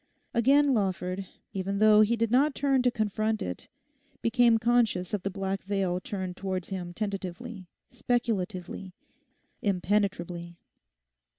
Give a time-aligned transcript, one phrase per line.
[0.33, 3.67] Again Lawford, even though he did not turn to confront it,
[4.23, 8.93] became conscious of the black veil turned towards him tentatively, speculatively,
[9.61, 10.57] impenetrably.